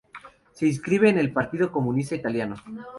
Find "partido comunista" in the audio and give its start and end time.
1.31-2.15